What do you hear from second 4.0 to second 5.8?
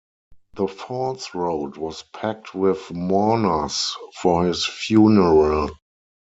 for his funeral.